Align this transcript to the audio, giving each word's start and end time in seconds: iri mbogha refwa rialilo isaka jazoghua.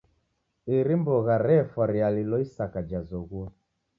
iri 0.77 0.95
mbogha 1.01 1.35
refwa 1.47 1.83
rialilo 1.93 2.35
isaka 2.45 2.77
jazoghua. 2.89 3.47